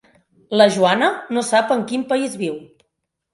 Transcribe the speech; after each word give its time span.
La 0.61 0.65
Joana 0.77 1.09
no 1.37 1.43
sap 1.49 1.75
en 1.77 1.85
quin 1.93 2.07
país 2.15 2.39
viu. 2.45 2.57